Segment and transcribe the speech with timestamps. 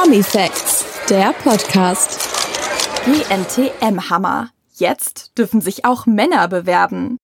[0.00, 2.20] Promi Facts, der Podcast.
[3.04, 4.50] GNTM-Hammer.
[4.74, 7.18] Jetzt dürfen sich auch Männer bewerben.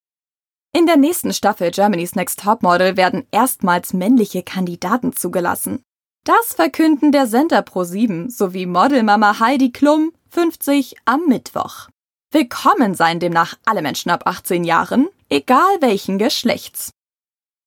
[0.77, 5.85] In der nächsten Staffel Germany's Next Topmodel werden erstmals männliche Kandidaten zugelassen.
[6.25, 11.89] Das verkünden der Sender Pro7 sowie Modelmama Heidi Klum 50 am Mittwoch.
[12.33, 16.91] Willkommen seien demnach alle Menschen ab 18 Jahren, egal welchen Geschlechts.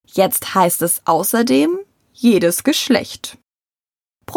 [0.06, 1.80] Jetzt heißt es außerdem
[2.12, 3.38] jedes Geschlecht.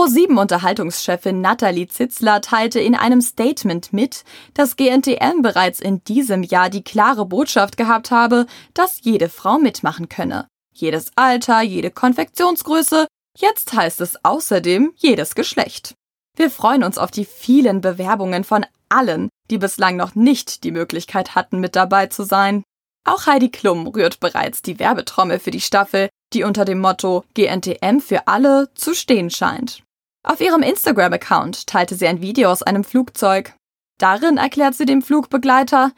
[0.01, 6.83] Pro7-Unterhaltungschefin Nathalie Zitzler teilte in einem Statement mit, dass GNTM bereits in diesem Jahr die
[6.83, 10.49] klare Botschaft gehabt habe, dass jede Frau mitmachen könne.
[10.73, 15.93] Jedes Alter, jede Konfektionsgröße, jetzt heißt es außerdem jedes Geschlecht.
[16.35, 21.35] Wir freuen uns auf die vielen Bewerbungen von allen, die bislang noch nicht die Möglichkeit
[21.35, 22.63] hatten, mit dabei zu sein.
[23.07, 27.99] Auch Heidi Klum rührt bereits die Werbetrommel für die Staffel, die unter dem Motto GNTM
[28.01, 29.83] für alle zu stehen scheint.
[30.23, 33.55] Auf ihrem Instagram-Account teilte sie ein Video aus einem Flugzeug.
[33.99, 35.93] Darin erklärt sie dem Flugbegleiter,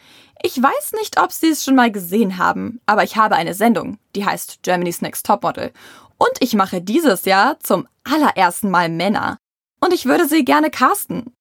[0.44, 3.98] ich weiß nicht, ob Sie es schon mal gesehen haben, aber ich habe eine Sendung,
[4.16, 5.72] die heißt Germany's Next Topmodel.
[6.18, 9.38] Und ich mache dieses Jahr zum allerersten Mal Männer.
[9.80, 11.32] Und ich würde sie gerne casten.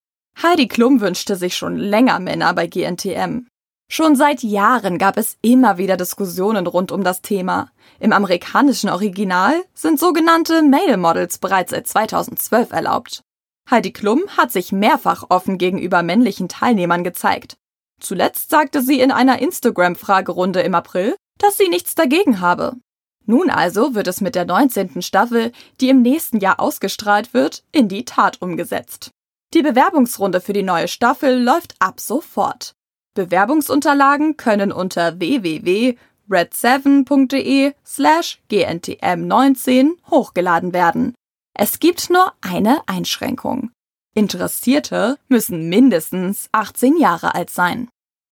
[0.41, 3.47] Heidi Klum wünschte sich schon länger Männer bei GNTM.
[3.93, 7.73] Schon seit Jahren gab es immer wieder Diskussionen rund um das Thema.
[7.99, 13.21] Im amerikanischen Original sind sogenannte Male Models bereits seit 2012 erlaubt.
[13.69, 17.57] Heidi Klum hat sich mehrfach offen gegenüber männlichen Teilnehmern gezeigt.
[17.99, 22.77] Zuletzt sagte sie in einer Instagram-Fragerunde im April, dass sie nichts dagegen habe.
[23.25, 25.01] Nun also wird es mit der 19.
[25.01, 29.11] Staffel, die im nächsten Jahr ausgestrahlt wird, in die Tat umgesetzt.
[29.53, 32.73] Die Bewerbungsrunde für die neue Staffel läuft ab sofort.
[33.13, 41.13] Bewerbungsunterlagen können unter www.red7.de slash gntm19 hochgeladen werden.
[41.53, 43.71] Es gibt nur eine Einschränkung.
[44.13, 47.89] Interessierte müssen mindestens 18 Jahre alt sein.